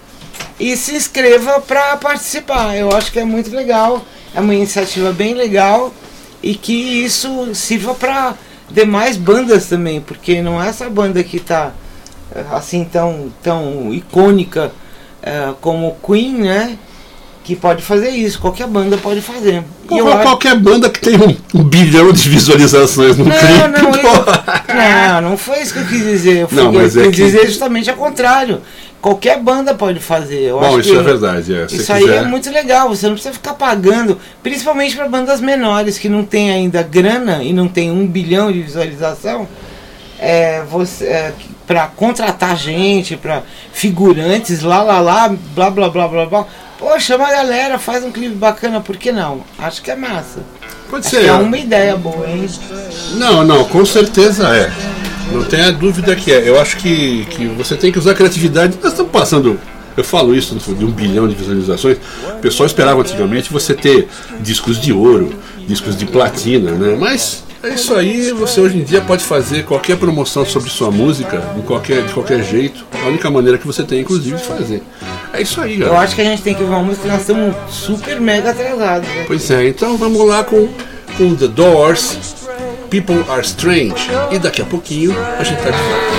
e 0.61 0.77
se 0.77 0.95
inscreva 0.95 1.59
para 1.61 1.97
participar. 1.97 2.77
Eu 2.77 2.95
acho 2.95 3.11
que 3.11 3.19
é 3.19 3.25
muito 3.25 3.51
legal, 3.55 4.03
é 4.35 4.41
uma 4.41 4.55
iniciativa 4.55 5.11
bem 5.11 5.33
legal 5.33 5.93
e 6.43 6.55
que 6.55 6.75
isso 6.75 7.55
sirva 7.55 7.95
para 7.95 8.35
demais 8.71 9.17
bandas 9.17 9.69
também, 9.69 10.03
porque 10.03 10.43
não 10.43 10.63
é 10.63 10.69
essa 10.69 10.89
banda 10.91 11.25
que 11.25 11.41
tá 11.41 11.73
eh, 12.35 12.45
assim 12.51 12.85
tão, 12.85 13.33
tão 13.43 13.93
icônica 13.93 14.71
eh, 15.23 15.51
como 15.61 15.97
Queen, 16.07 16.35
né? 16.43 16.77
Que 17.45 17.57
pode 17.57 17.83
fazer 17.83 18.11
isso, 18.11 18.39
qualquer 18.39 18.69
banda 18.69 18.97
pode 18.97 19.21
fazer. 19.21 19.65
E 19.91 19.99
eu 19.99 20.05
Qual- 20.05 20.15
acho- 20.15 20.23
Qualquer 20.23 20.57
banda 20.57 20.89
que 20.89 21.01
tem 21.01 21.17
um, 21.17 21.37
um 21.61 21.65
bilhão 21.65 22.13
de 22.13 22.29
visualizações 22.29 23.17
no 23.17 23.25
não, 23.25 23.33
clipe. 23.37 23.53
não, 23.83 23.95
eu, 23.97 25.21
não, 25.23 25.31
não 25.31 25.37
foi 25.37 25.61
isso 25.61 25.73
que 25.75 25.81
eu 25.81 25.87
quis 25.87 26.05
dizer. 26.05 26.39
Eu, 26.43 26.49
fui, 26.49 26.57
Não, 26.63 26.73
mas 26.73 26.95
eu 26.95 27.03
é 27.03 27.07
quis 27.09 27.17
que- 27.17 27.23
dizer 27.25 27.47
justamente 27.47 27.91
ao 27.91 27.97
contrário. 27.97 28.61
Qualquer 29.01 29.41
banda 29.41 29.75
pode 29.75 29.99
fazer. 29.99 30.43
Eu 30.43 30.61
Bom, 30.61 30.79
isso 30.79 30.95
é 30.97 31.03
verdade. 31.03 31.53
É. 31.53 31.65
Isso 31.67 31.83
você 31.87 31.93
aí 31.93 32.03
quiser. 32.05 32.19
é 32.19 32.23
muito 32.25 32.49
legal. 32.49 32.89
Você 32.91 33.07
não 33.07 33.15
precisa 33.15 33.35
ficar 33.35 33.55
pagando, 33.55 34.17
principalmente 34.45 34.95
para 34.95 35.09
bandas 35.09 35.41
menores 35.41 35.99
que 35.99 36.09
não 36.09 36.25
tem 36.25 36.53
ainda 36.53 36.81
grana 36.85 37.43
e 37.43 37.53
não 37.53 37.67
tem 37.67 37.91
um 37.91 38.07
bilhão 38.07 38.53
de 38.53 38.63
visualização. 38.63 39.49
É, 40.21 40.63
você 40.71 41.07
é, 41.07 41.33
para 41.73 41.87
contratar 41.87 42.55
gente, 42.55 43.17
para 43.17 43.43
figurantes, 43.73 44.61
lá 44.61 44.83
lá 44.83 45.01
lá, 45.01 45.35
blá 45.55 45.71
blá 45.71 45.89
blá 45.89 46.07
blá 46.07 46.27
blá. 46.27 46.47
Pô, 46.79 47.01
chama 47.01 47.27
a 47.27 47.31
galera, 47.31 47.79
faz 47.79 48.05
um 48.05 48.13
clipe 48.13 48.35
bacana, 48.35 48.79
por 48.79 48.99
que 48.99 49.11
não? 49.11 49.41
Acho 49.59 49.81
que 49.81 49.91
é 49.91 49.97
massa. 49.97 50.41
Pode 50.91 51.07
Acho 51.07 51.17
ser. 51.17 51.25
é 51.25 51.33
uma 51.33 51.57
ideia 51.57 51.97
boa, 51.97 52.29
hein? 52.29 52.47
Não, 53.15 53.43
não, 53.43 53.65
com 53.65 53.87
certeza 53.87 54.55
é. 54.55 54.71
Não 55.33 55.45
tenha 55.45 55.73
dúvida 55.73 56.15
que 56.15 56.31
é. 56.31 56.47
Eu 56.47 56.61
acho 56.61 56.77
que, 56.77 57.25
que 57.31 57.47
você 57.47 57.75
tem 57.75 57.91
que 57.91 57.99
usar 57.99 58.11
a 58.11 58.15
criatividade. 58.15 58.77
Nós 58.83 58.93
estamos 58.93 59.11
passando. 59.11 59.59
Eu 59.97 60.05
falo 60.05 60.35
isso 60.35 60.55
de 60.55 60.85
um 60.85 60.91
bilhão 60.91 61.27
de 61.27 61.35
visualizações. 61.35 61.97
O 62.37 62.41
pessoal 62.41 62.67
esperava 62.67 63.01
antigamente 63.01 63.51
você 63.51 63.73
ter 63.73 64.09
discos 64.41 64.79
de 64.79 64.93
ouro, 64.93 65.35
discos 65.67 65.97
de 65.97 66.05
platina, 66.05 66.73
né? 66.73 66.99
Mas 67.01 67.45
é 67.63 67.69
isso 67.75 67.95
aí. 67.95 68.33
Você 68.33 68.61
hoje 68.61 68.79
em 68.79 68.83
dia 68.83 69.01
pode 69.01 69.23
fazer 69.25 69.65
qualquer 69.65 69.97
promoção 69.97 70.45
sobre 70.45 70.71
sua 70.71 70.91
música 70.91 71.39
de 71.57 71.63
qualquer, 71.63 72.03
de 72.05 72.13
qualquer 72.13 72.43
jeito. 72.43 72.85
A 73.03 73.09
única 73.09 73.31
maneira 73.31 73.59
que 73.59 73.67
você 73.67 73.83
tem, 73.85 74.01
inclusive, 74.01 74.37
de 74.37 74.43
fazer. 74.45 74.83
É 75.33 75.41
isso 75.43 75.61
aí, 75.61 75.75
Eu 75.75 75.87
galera. 75.87 76.01
acho 76.05 76.15
que 76.15 76.21
a 76.21 76.25
gente 76.25 76.43
tem 76.43 76.55
que 76.55 76.63
ver 76.63 76.69
uma 76.71 76.83
música 76.83 77.03
que 77.05 77.09
nós 77.09 77.21
estamos 77.21 77.55
super 77.69 78.21
mega 78.21 78.51
atrasados. 78.51 79.09
né? 79.09 79.25
Pois 79.27 79.51
é, 79.51 79.69
então 79.69 79.97
vamos 79.97 80.27
lá 80.27 80.45
com, 80.45 80.69
com 81.17 81.35
The 81.35 81.49
Doors, 81.49 82.19
People 82.91 83.25
Are 83.31 83.43
Strange. 83.43 84.09
E 84.31 84.39
daqui 84.39 84.61
a 84.63 84.65
pouquinho 84.67 85.15
a 85.39 85.43
gente 85.45 85.59
tá 85.63 85.71
de 85.71 85.77
volta. 85.79 86.13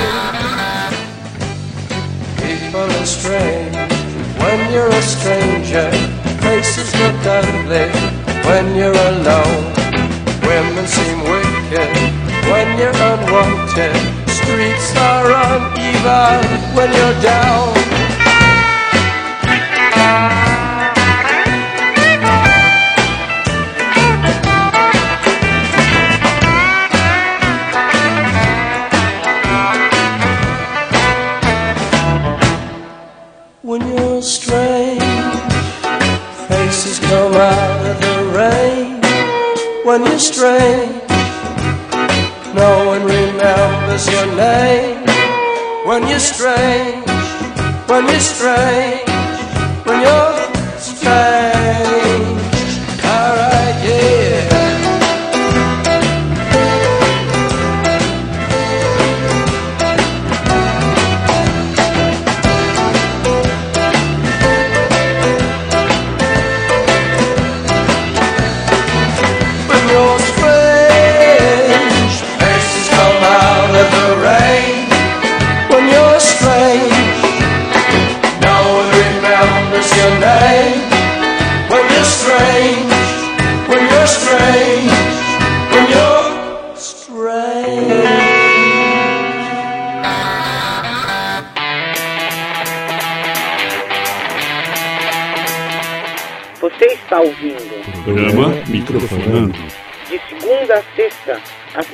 Women 10.48 10.88
seem 10.88 11.20
wicked 11.24 11.90
when 12.52 12.78
you're 12.78 12.96
unwanted. 13.12 13.96
Streets 14.30 14.96
are 14.98 15.32
uneven 15.32 16.76
when 16.76 16.90
you're 16.92 17.22
down. 17.22 17.83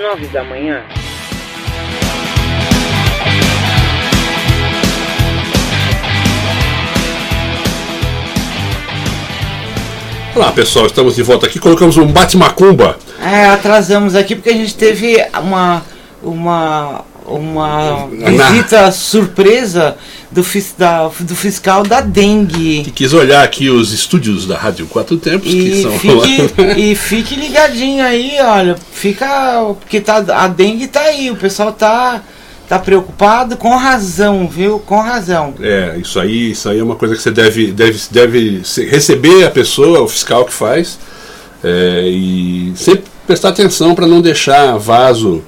Nove 0.10 0.26
da 0.30 0.44
manhã. 0.44 0.84
Olá 10.36 10.52
pessoal, 10.52 10.88
estamos 10.88 11.16
de 11.16 11.22
volta 11.22 11.46
aqui. 11.46 11.60
Colocamos 11.60 11.96
um 11.98 12.08
bate-macumba. 12.08 12.98
É, 13.22 13.46
atrasamos 13.50 14.16
aqui 14.16 14.36
porque 14.36 14.50
a 14.50 14.54
gente 14.54 14.76
teve 14.76 15.18
uma 15.44 15.84
uma 16.24 17.06
uma 17.30 18.08
visita 18.08 18.92
surpresa 18.92 19.98
do, 20.32 20.44
fis, 20.44 20.74
da, 20.78 21.10
do 21.20 21.36
fiscal 21.36 21.84
da 21.84 22.02
dengue. 22.02 22.84
Que 22.84 22.92
quis 22.92 23.14
olhar 23.14 23.44
aqui 23.44 23.70
os 23.70 23.92
estúdios 23.92 24.46
da 24.46 24.58
Rádio 24.58 24.88
Quatro 24.88 25.18
Tempos, 25.18 25.52
que 25.52 25.58
E 25.58 25.82
são 25.82 25.92
fique, 26.00 26.54
e 26.78 26.96
fique 26.96 27.36
ligadinho 27.36 28.04
aí, 28.04 28.38
olha, 28.42 28.76
fica. 28.92 29.28
Porque 29.80 30.00
tá, 30.00 30.24
a 30.30 30.48
dengue 30.48 30.88
tá 30.88 31.02
aí, 31.02 31.32
o 31.32 31.36
pessoal 31.36 31.72
tá, 31.72 32.22
tá 32.68 32.78
preocupado 32.78 33.58
com 33.58 33.76
razão, 33.76 34.48
viu? 34.48 34.80
Com 34.80 35.00
razão. 35.00 35.54
É, 35.60 35.98
isso 35.98 36.20
aí, 36.20 36.52
isso 36.52 36.70
aí 36.70 36.80
é 36.80 36.84
uma 36.84 36.96
coisa 36.96 37.16
que 37.16 37.22
você 37.22 37.32
deve, 37.32 37.72
deve, 37.72 38.00
deve 38.12 38.62
receber 38.90 39.46
a 39.46 39.50
pessoa, 39.50 40.02
o 40.02 40.08
fiscal 40.08 40.46
que 40.46 40.54
faz, 40.54 41.00
é, 41.64 42.04
e 42.08 42.72
sempre 42.76 43.06
prestar 43.26 43.50
atenção 43.50 43.94
para 43.94 44.08
não 44.08 44.22
deixar 44.22 44.76
vaso 44.78 45.44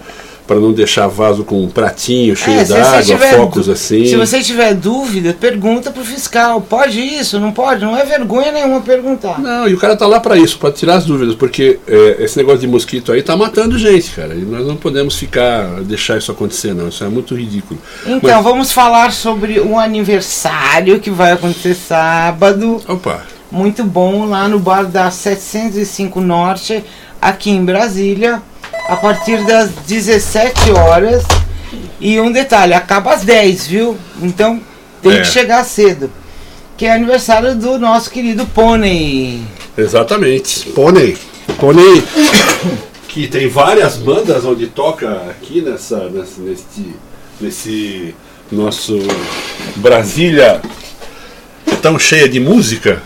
para 0.52 0.60
não 0.60 0.74
deixar 0.74 1.08
vaso 1.08 1.46
com 1.46 1.64
um 1.64 1.70
pratinho 1.70 2.36
cheio 2.36 2.60
É, 2.60 2.66
d'água, 2.66 3.18
focos 3.38 3.70
assim. 3.70 4.06
Se 4.06 4.18
você 4.18 4.42
tiver 4.42 4.74
dúvida, 4.74 5.34
pergunta 5.34 5.92
pro 5.92 6.04
fiscal. 6.04 6.60
Pode 6.60 7.00
isso? 7.00 7.40
Não 7.40 7.54
pode? 7.54 7.86
Não 7.86 7.96
é 7.96 8.04
vergonha 8.04 8.52
nenhuma 8.52 8.82
perguntar. 8.82 9.40
Não, 9.40 9.66
e 9.66 9.74
o 9.74 9.78
cara 9.78 9.96
tá 9.96 10.06
lá 10.06 10.20
para 10.20 10.36
isso, 10.36 10.60
para 10.60 10.70
tirar 10.74 10.96
as 10.96 11.06
dúvidas, 11.06 11.36
porque 11.36 11.80
é, 11.88 12.18
esse 12.20 12.36
negócio 12.36 12.60
de 12.60 12.68
mosquito 12.68 13.14
aí 13.14 13.24
tá 13.24 13.38
matando 13.38 13.78
gente, 13.80 14.12
cara. 14.12 14.34
E 14.36 14.40
nós 14.42 14.68
não 14.68 14.76
podemos 14.76 15.16
ficar 15.16 15.82
deixar 15.84 16.18
isso 16.18 16.30
acontecer, 16.34 16.74
não. 16.74 16.90
Isso 16.90 17.02
é 17.02 17.08
muito 17.08 17.34
ridículo. 17.34 17.80
Então, 18.06 18.20
Mas- 18.36 18.44
vamos 18.44 18.74
falar 18.74 19.14
sobre 19.14 19.62
um 19.62 19.80
aniversário 19.80 21.00
que 21.00 21.10
vai 21.10 21.32
acontecer 21.32 21.76
sábado. 21.76 22.82
opa, 22.90 23.22
Muito 23.50 23.86
bom, 23.86 24.26
lá 24.26 24.50
no 24.50 24.60
bar 24.60 24.84
da 24.86 25.10
705 25.12 26.20
Norte, 26.20 26.84
aqui 27.22 27.50
em 27.52 27.64
Brasília, 27.64 28.42
a 28.92 28.98
partir 28.98 29.44
das 29.46 29.70
17 29.88 30.72
horas. 30.72 31.24
E 32.00 32.20
um 32.20 32.32
detalhe, 32.32 32.74
acaba 32.74 33.14
às 33.14 33.24
10, 33.24 33.68
viu? 33.68 33.98
Então 34.22 34.60
tem 35.02 35.14
É. 35.14 35.22
que 35.22 35.28
chegar 35.28 35.64
cedo. 35.64 36.12
Que 36.76 36.86
é 36.88 36.92
aniversário 36.92 37.56
do 37.56 37.80
nosso 37.80 38.10
querido 38.12 38.46
Pônei. 38.48 39.42
exatamente. 39.78 40.66
Pônei. 40.72 41.18
Pônei, 41.58 42.04
que 43.08 43.28
tem 43.28 43.48
várias 43.48 43.96
bandas 43.98 44.44
onde 44.46 44.68
toca 44.68 45.10
aqui 45.30 45.62
nessa, 45.62 46.10
nessa 46.10 46.42
nesse, 46.42 46.96
nesse 47.40 48.16
nosso 48.52 48.98
Brasília 49.78 50.62
tão 51.82 51.98
cheia 51.98 52.28
de 52.28 52.40
música. 52.40 53.02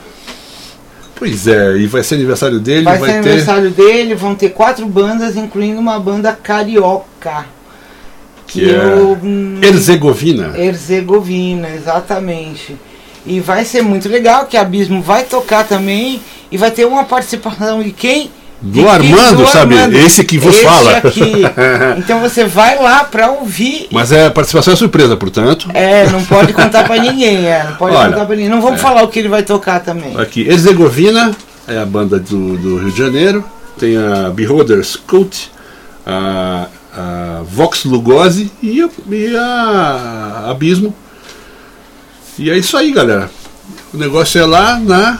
Pois 1.16 1.48
é, 1.48 1.78
e 1.78 1.88
vai 1.88 2.04
ser 2.04 2.16
aniversário 2.16 2.60
dele, 2.60 2.84
Vai, 2.84 2.98
vai, 2.98 3.10
ser 3.10 3.22
ter. 3.22 3.30
aniversário 3.30 3.72
dele, 3.72 4.16
vão 4.16 4.36
ter 4.36 4.50
quatro 4.50 4.86
bandas, 4.86 5.38
incluindo 5.38 5.80
uma 5.80 5.98
banda 6.00 6.34
carioca. 6.34 7.46
Que 8.46 8.70
é 8.70 8.76
eu, 8.76 9.18
hum, 9.24 9.60
Herzegovina. 9.62 10.54
Herzegovina, 10.58 11.70
exatamente. 11.70 12.76
E 13.26 13.40
vai 13.40 13.66
ser 13.66 13.82
muito 13.82 14.08
legal 14.08 14.46
que 14.46 14.56
a 14.56 14.62
Abismo 14.62 15.02
vai 15.02 15.24
tocar 15.24 15.66
também 15.66 16.22
e 16.52 16.58
vai 16.58 16.70
ter 16.70 16.86
uma 16.86 17.06
participação 17.06 17.82
de 17.82 17.92
quem? 17.92 18.30
Do? 18.62 18.88
Armando, 18.90 19.44
Do 19.44 19.48
sabe? 19.48 19.78
Armando. 19.78 19.96
Esse 19.98 20.24
que 20.24 20.38
vos 20.40 20.56
Esse 20.56 20.64
fala. 20.64 20.98
aqui. 20.98 21.22
Então 21.98 22.20
você 22.20 22.46
vai 22.46 22.82
lá 22.82 23.04
pra 23.04 23.30
ouvir. 23.32 23.88
Mas 23.92 24.12
é 24.12 24.26
a 24.28 24.32
participação 24.32 24.74
é 24.74 24.76
surpresa, 24.76 25.16
portanto. 25.16 25.70
É, 25.74 26.08
não 26.10 26.24
pode 26.26 26.52
contar 26.54 26.84
pra 26.86 26.98
ninguém, 26.98 27.46
é, 27.46 27.64
não 27.64 27.76
pode 27.76 27.96
Olha, 27.96 28.10
contar 28.12 28.26
pra 28.26 28.36
ninguém. 28.36 28.50
Não 28.50 28.62
vamos 28.62 28.82
falar 28.82 29.04
o 29.04 29.08
que 29.08 29.20
ele 29.20 29.28
vai 29.30 29.44
tocar 29.44 29.80
também. 29.82 30.18
Aqui, 30.20 30.42
Herzegovina 30.48 31.32
é 31.68 31.78
a 31.78 31.86
banda 31.86 32.18
do, 32.20 32.58
do 32.58 32.78
Rio 32.78 32.92
de 32.92 32.98
Janeiro. 32.98 33.44
Tem 33.78 33.98
a 33.98 34.30
Beholders 34.30 34.96
Cult, 34.96 35.52
a, 36.08 36.68
a 36.96 37.42
Vox 37.44 37.84
Lugosi 37.84 38.52
e, 38.64 38.82
a- 38.82 38.90
e 39.12 39.36
a 39.36 40.46
Abismo. 40.50 40.96
E 42.40 42.50
é 42.50 42.58
isso 42.58 42.76
aí, 42.78 42.92
galera. 42.92 43.30
O 43.94 43.98
negócio 43.98 44.40
é 44.42 44.46
lá 44.46 44.80
na 44.80 45.20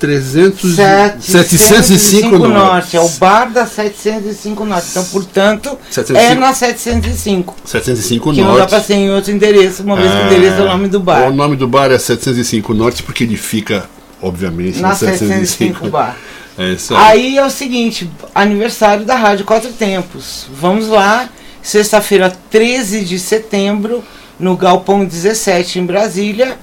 300, 0.00 0.76
705 1.20 2.38
Norte. 2.38 2.96
É 2.96 3.00
o 3.00 3.08
bar 3.10 3.50
da 3.52 3.66
705 3.66 4.64
Norte. 4.64 4.88
Então, 4.90 5.04
portanto, 5.04 5.78
705. 5.90 6.32
é 6.32 6.34
na 6.34 6.54
705. 6.54 7.54
705 7.66 8.32
Que 8.32 8.40
não 8.40 8.52
dá 8.52 8.58
Norte. 8.60 8.70
pra 8.70 8.80
ser 8.80 8.94
em 8.94 9.10
outro 9.10 9.30
endereço, 9.30 9.82
uma 9.82 9.96
vez 9.96 10.10
que 10.10 10.16
o 10.16 10.26
endereço 10.26 10.56
é 10.56 10.62
o 10.62 10.68
nome 10.68 10.88
do 10.88 10.98
bar. 10.98 11.28
O 11.28 11.34
nome 11.34 11.54
do 11.54 11.68
bar 11.68 11.90
é 11.92 11.98
705 11.98 12.72
Norte 12.72 13.02
porque 13.02 13.24
ele 13.24 13.36
fica, 13.36 13.90
obviamente, 14.22 14.80
Na 14.80 14.88
na 14.88 14.94
705 14.94 15.88
bar. 15.88 16.16
É 16.58 16.72
isso 16.72 16.94
aí. 16.94 17.00
Aí 17.04 17.38
é 17.38 17.46
o 17.46 17.48
seguinte, 17.48 18.10
aniversário 18.34 19.04
da 19.06 19.14
Rádio 19.14 19.46
Quatro 19.46 19.70
Tempos. 19.72 20.46
Vamos 20.52 20.88
lá, 20.88 21.28
sexta-feira, 21.62 22.30
13 22.50 23.02
de 23.04 23.18
setembro, 23.18 24.04
no 24.38 24.56
Galpão 24.56 25.04
17 25.04 25.78
em 25.78 25.86
Brasília. 25.86 26.58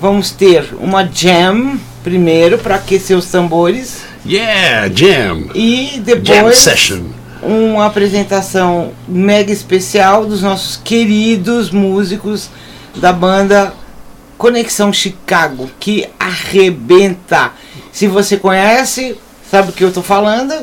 Vamos 0.00 0.30
ter 0.30 0.74
uma 0.80 1.04
jam 1.04 1.78
primeiro 2.02 2.58
para 2.58 2.76
aquecer 2.76 3.16
os 3.16 3.26
tambores 3.26 4.02
Yeah, 4.26 4.90
Jam! 4.94 5.48
e 5.54 5.92
Jam 5.94 6.02
depois 6.04 6.58
Session. 6.58 7.04
uma 7.42 7.86
apresentação 7.86 8.92
mega 9.08 9.50
especial 9.52 10.26
dos 10.26 10.42
nossos 10.42 10.76
queridos 10.82 11.70
músicos 11.70 12.50
da 12.96 13.12
banda 13.12 13.72
Conexão 14.36 14.92
Chicago, 14.92 15.70
que 15.78 16.06
arrebenta. 16.18 17.52
Se 17.92 18.06
você 18.06 18.36
conhece, 18.36 19.16
sabe 19.50 19.70
o 19.70 19.72
que 19.72 19.84
eu 19.84 19.92
tô 19.92 20.02
falando. 20.02 20.54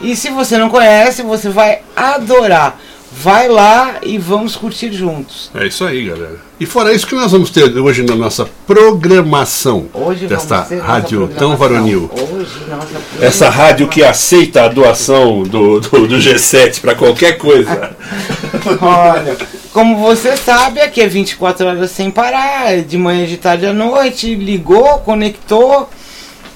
E 0.00 0.14
se 0.14 0.30
você 0.30 0.56
não 0.58 0.68
conhece, 0.70 1.22
você 1.22 1.48
vai 1.48 1.80
adorar. 1.94 2.78
Vai 3.12 3.48
lá 3.48 3.96
e 4.02 4.18
vamos 4.18 4.56
curtir 4.56 4.92
juntos. 4.92 5.50
É 5.54 5.66
isso 5.66 5.84
aí, 5.84 6.06
galera. 6.06 6.36
E 6.58 6.66
fora 6.66 6.92
isso 6.92 7.06
que 7.06 7.14
nós 7.14 7.32
vamos 7.32 7.50
ter 7.50 7.64
hoje 7.78 8.02
na 8.02 8.14
nossa 8.14 8.48
programação 8.66 9.86
Hoje 9.92 10.26
desta 10.26 10.66
rádio 10.82 11.28
tão 11.28 11.56
varonil. 11.56 12.10
Hoje 12.12 12.60
nossa 12.68 13.24
Essa 13.24 13.48
rádio 13.48 13.88
que 13.88 14.02
aceita 14.02 14.64
a 14.64 14.68
doação 14.68 15.42
do, 15.44 15.80
do, 15.80 16.06
do 16.08 16.16
G7 16.16 16.80
para 16.80 16.94
qualquer 16.94 17.38
coisa. 17.38 17.96
Olha, 18.80 19.36
como 19.72 19.98
você 19.98 20.36
sabe, 20.36 20.80
aqui 20.80 21.00
é 21.00 21.06
24 21.06 21.66
horas 21.66 21.90
sem 21.90 22.10
parar, 22.10 22.80
de 22.82 22.98
manhã, 22.98 23.26
de 23.26 23.36
tarde 23.36 23.66
à 23.66 23.72
noite, 23.72 24.34
ligou, 24.34 24.98
conectou. 24.98 25.88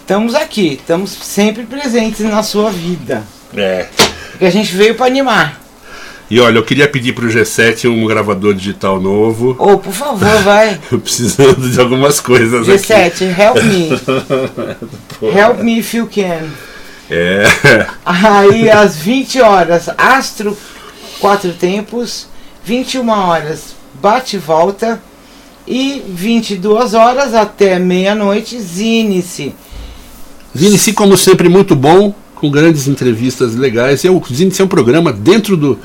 Estamos 0.01 0.35
aqui, 0.35 0.79
estamos 0.81 1.11
sempre 1.11 1.65
presentes 1.65 2.21
na 2.21 2.43
sua 2.43 2.71
vida. 2.71 3.23
É. 3.57 3.87
Porque 4.31 4.45
a 4.45 4.51
gente 4.51 4.75
veio 4.75 4.95
para 4.95 5.07
animar. 5.07 5.60
E 6.31 6.39
olha, 6.39 6.59
eu 6.59 6.63
queria 6.63 6.87
pedir 6.87 7.13
pro 7.13 7.27
G7 7.27 7.91
um 7.91 8.07
gravador 8.07 8.55
digital 8.55 9.01
novo. 9.01 9.57
Ô, 9.59 9.77
por 9.79 9.93
favor, 9.93 10.43
vai. 10.43 10.79
Precisando 11.03 11.69
de 11.69 11.81
algumas 11.81 12.21
coisas 12.21 12.69
aqui. 12.69 12.79
G7, 12.79 13.37
help 13.37 13.57
me. 13.65 13.91
Help 15.37 15.59
me 15.61 15.81
if 15.81 15.93
you 15.93 16.07
can. 16.07 16.49
É. 17.11 17.43
Aí 18.07 18.71
às 18.71 18.97
20 18.97 19.41
horas, 19.41 19.91
Astro 19.99 20.57
Quatro 21.19 21.53
Tempos, 21.53 22.29
21 22.65 23.09
horas, 23.09 23.75
Bate 24.01 24.37
e 24.37 24.39
Volta 24.39 25.03
e 25.67 26.03
22 26.09 26.95
horas 26.95 27.35
até 27.35 27.79
meia-noite, 27.79 28.59
Zine-se. 28.61 29.55
Zinici, 30.57 30.93
como 30.93 31.17
sempre, 31.17 31.49
muito 31.49 31.77
bom, 31.77 32.15
com 32.35 32.51
grandes 32.51 32.89
entrevistas 32.89 33.55
legais. 33.55 34.03
E 34.03 34.09
é 34.09 34.11
o 34.11 34.23
Zinici 34.33 34.63
é 34.63 34.65
um 34.65 34.69
programa 34.69 35.13
dentro 35.13 35.57
do. 35.57 35.79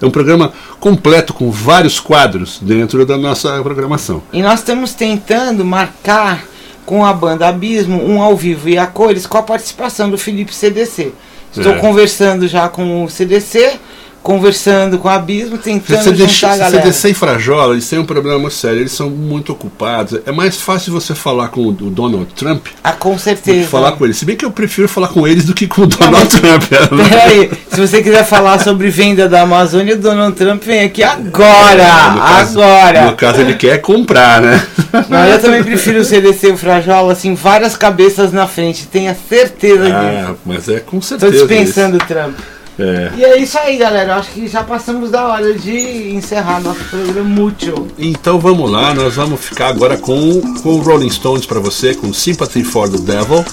É 0.00 0.06
um 0.06 0.10
programa 0.10 0.52
completo 0.80 1.32
com 1.32 1.50
vários 1.50 1.98
quadros 2.00 2.58
dentro 2.60 3.04
da 3.06 3.16
nossa 3.16 3.60
programação. 3.62 4.22
E 4.32 4.42
nós 4.42 4.60
estamos 4.60 4.92
tentando 4.94 5.64
marcar 5.64 6.44
com 6.84 7.04
a 7.04 7.12
banda 7.12 7.48
Abismo 7.48 8.02
um 8.04 8.20
ao 8.20 8.36
vivo 8.36 8.68
e 8.68 8.76
a 8.76 8.86
cores 8.86 9.26
com 9.26 9.38
a 9.38 9.42
participação 9.42 10.10
do 10.10 10.18
Felipe 10.18 10.54
CDC. 10.54 11.12
Estou 11.56 11.72
É. 11.74 11.78
conversando 11.78 12.46
já 12.48 12.68
com 12.68 13.04
o 13.04 13.08
CDC, 13.08 13.78
conversando 14.24 14.98
com 14.98 15.06
o 15.06 15.10
Abismo, 15.10 15.58
tentando 15.58 16.02
CDC, 16.02 16.26
juntar 16.28 16.52
a 16.54 16.56
galera. 16.56 16.82
CDC 16.84 17.10
e 17.10 17.14
Frajola, 17.14 17.74
eles 17.74 17.86
têm 17.88 17.98
um 17.98 18.06
problema 18.06 18.48
sério, 18.50 18.80
eles 18.80 18.92
são 18.92 19.10
muito 19.10 19.52
ocupados. 19.52 20.18
É 20.26 20.32
mais 20.32 20.56
fácil 20.60 20.92
você 20.94 21.14
falar 21.14 21.48
com 21.48 21.66
o 21.68 21.72
Donald 21.72 22.26
Trump 22.34 22.66
Ah, 22.82 22.92
com 22.92 23.10
do 23.10 23.16
que 23.16 23.22
certeza. 23.22 23.68
falar 23.68 23.92
com 23.92 24.04
eles. 24.06 24.16
Se 24.16 24.24
bem 24.24 24.34
que 24.34 24.44
eu 24.44 24.50
prefiro 24.50 24.88
falar 24.88 25.08
com 25.08 25.28
eles 25.28 25.44
do 25.44 25.52
que 25.52 25.66
com 25.66 25.82
o 25.82 25.86
Donald 25.86 26.26
Trump. 26.28 26.62
Peraí, 27.08 27.50
se 27.70 27.78
você 27.78 28.02
quiser 28.02 28.24
falar 28.24 28.58
sobre 28.60 28.88
venda 28.88 29.28
da 29.28 29.42
Amazônia, 29.42 29.94
o 29.94 29.98
Donald 29.98 30.34
Trump 30.34 30.62
vem 30.64 30.80
aqui 30.80 31.02
agora! 31.02 32.10
No 32.14 32.20
caso- 32.20 32.62
agora! 32.62 33.02
No 33.10 33.16
caso, 33.16 33.40
ele 33.42 33.54
quer 33.54 33.78
comprar, 33.82 34.40
né? 34.40 34.66
Não, 35.08 35.24
eu 35.26 35.38
também 35.38 35.62
prefiro 35.62 36.00
o 36.00 36.04
CDC 36.04 36.48
e 36.48 36.52
o 36.52 36.56
Frajola, 36.56 37.12
assim, 37.12 37.34
várias 37.34 37.76
cabeças 37.76 38.32
na 38.32 38.46
frente, 38.46 38.86
tenha 38.86 39.14
certeza 39.28 39.84
disso. 39.84 39.94
Ah, 39.94 40.34
mas 40.46 40.68
é 40.68 40.80
com 40.80 40.98
Tô 40.98 41.04
certeza. 41.04 41.32
dispensando 41.32 41.96
o 41.96 42.00
Trump. 42.00 42.34
É. 42.78 43.12
E 43.16 43.24
é 43.24 43.38
isso 43.38 43.58
aí, 43.58 43.76
galera. 43.76 44.16
Acho 44.16 44.30
que 44.30 44.48
já 44.48 44.62
passamos 44.62 45.10
da 45.10 45.26
hora 45.28 45.54
de 45.54 46.14
encerrar 46.14 46.60
nosso 46.60 46.84
programa 46.84 47.22
Mútil. 47.22 47.88
Então 47.98 48.38
vamos 48.38 48.70
lá, 48.70 48.94
nós 48.94 49.14
vamos 49.14 49.40
ficar 49.40 49.68
agora 49.68 49.96
com, 49.96 50.40
com 50.62 50.70
o 50.70 50.80
Rolling 50.80 51.10
Stones 51.10 51.46
para 51.46 51.60
você, 51.60 51.94
com 51.94 52.12
Sympathy 52.12 52.64
for 52.64 52.88
the 52.88 52.98
Devil. 52.98 53.44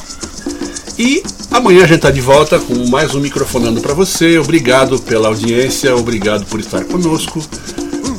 E 0.97 1.23
amanhã 1.51 1.83
a 1.83 1.87
gente 1.87 2.01
tá 2.01 2.11
de 2.11 2.21
volta 2.21 2.59
com 2.59 2.89
mais 2.89 3.15
um 3.15 3.19
microfonando 3.19 3.81
para 3.81 3.93
você. 3.93 4.37
Obrigado 4.37 4.99
pela 4.99 5.29
audiência, 5.29 5.95
obrigado 5.95 6.45
por 6.45 6.59
estar 6.59 6.83
conosco. 6.85 7.41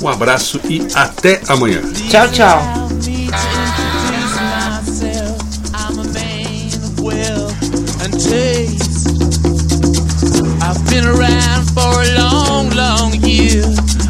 Um 0.02 0.08
abraço 0.08 0.60
e 0.68 0.84
até 0.94 1.40
amanhã. 1.48 1.80
Tchau, 2.10 2.28
tchau. 2.28 3.61
Been 11.02 11.18
around 11.18 11.64
for 11.70 12.02
a 12.02 12.14
long, 12.16 12.70
long 12.70 13.14
year. 13.22 13.62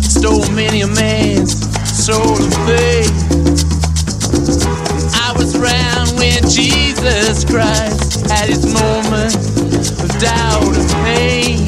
Stole 0.02 0.48
many 0.52 0.82
a 0.82 0.86
man's 0.86 1.54
soul 2.04 2.36
and 2.36 2.54
faith. 2.66 3.12
I 5.14 5.32
was 5.36 5.56
around 5.56 6.18
when 6.18 6.42
Jesus 6.48 7.44
Christ 7.44 8.26
had 8.28 8.48
his 8.48 8.64
moment 8.74 9.34
of 10.02 10.10
doubt 10.20 10.74
and 10.76 10.90
pain. 11.04 11.58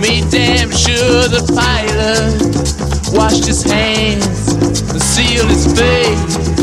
Me, 0.00 0.22
damn 0.30 0.70
sure 0.70 1.28
the 1.28 1.42
pilot 1.54 3.16
washed 3.16 3.46
his 3.46 3.62
hands 3.62 4.52
and 4.90 5.02
sealed 5.02 5.48
his 5.48 5.66
face. 5.78 6.56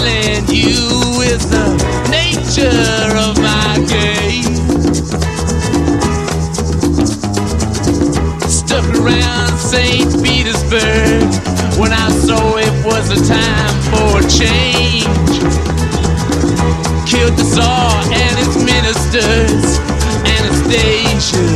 What's 0.00 0.52
you 0.52 1.20
is 1.22 1.46
the 1.50 1.66
nature 2.10 3.16
of 3.16 3.36
my 3.38 3.76
game. 3.88 4.54
Stuck 8.48 8.86
around 8.96 9.58
St. 9.58 10.22
Petersburg 10.22 11.22
when 11.78 11.92
I 11.92 12.08
saw 12.10 12.56
it 12.56 12.84
was 12.84 13.10
a 13.10 13.20
time 13.26 13.76
for 13.90 14.18
a 14.18 14.28
change. 14.28 15.04
Killed 17.08 17.36
the 17.36 17.44
Tsar 17.44 18.04
and 18.12 18.38
his 18.38 18.56
ministers. 18.64 19.78
Anastasia 20.36 21.46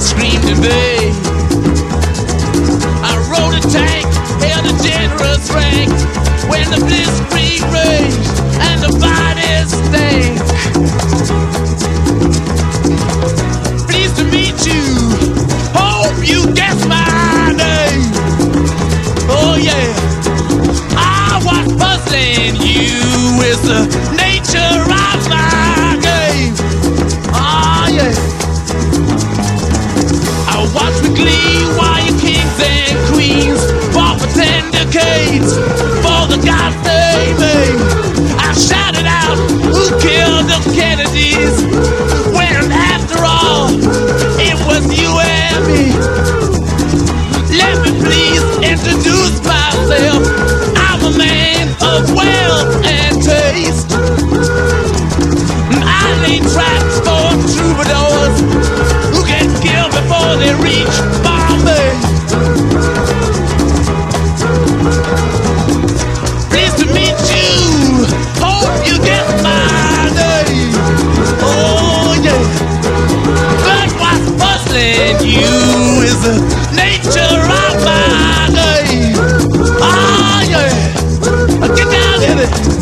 screamed 0.00 0.44
in 0.44 0.58
vain. 0.62 1.12
I 3.04 3.12
rode 3.30 3.54
a 3.54 3.62
tank, 3.70 4.06
held 4.40 4.66
a 4.66 4.82
generous 4.82 5.50
rank 5.50 6.31
when 6.50 6.66
the 6.70 6.80
blitzkrieg 6.86 7.62
raged 7.72 8.28
and 8.66 8.78
the 8.82 8.92
bodies 8.98 9.70
stank. 9.86 10.38
Pleased 13.88 14.16
to 14.16 14.24
meet 14.24 14.58
you. 14.66 14.82
Hope 15.74 16.18
you 16.26 16.52
guess 16.54 16.78
my 16.86 17.52
name. 17.52 18.12
Oh 19.28 19.56
yeah. 19.60 19.92
I 20.96 21.40
was 21.44 21.72
you 22.60 23.38
with 23.38 23.62
the 23.64 23.80
nature 24.16 24.71
man 51.64 51.74
of 51.82 52.10
wealth 52.14 52.86
and 52.86 53.22
taste. 53.22 53.92
I 55.84 56.06
lay 56.22 56.38
traps 56.40 56.96
for 57.06 57.28
troubadours 57.54 58.36
who 59.12 59.20
get 59.26 59.46
killed 59.62 59.92
before 59.92 60.36
they 60.42 60.54
reach 60.58 60.96
Bombay. 61.22 61.90
Pleased 66.50 66.78
to 66.78 66.86
meet 66.96 67.18
you. 67.30 68.06
Hope 68.42 68.86
you 68.86 68.98
get 68.98 69.26
my 69.42 70.10
name. 70.18 70.72
Oh 71.42 72.16
yeah. 72.22 72.42
But 73.66 73.88
what's 74.00 74.30
puzzling 74.42 75.18
you 75.28 76.02
is 76.02 76.18
the 76.22 76.34
nature 76.74 77.40
of 77.40 77.84
my. 77.84 78.21
it. 82.42 82.81